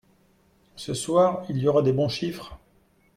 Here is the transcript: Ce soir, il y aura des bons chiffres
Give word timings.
Ce 0.77 0.95
soir, 0.95 1.45
il 1.47 1.57
y 1.59 1.67
aura 1.67 1.83
des 1.83 1.93
bons 1.93 2.09
chiffres 2.09 2.57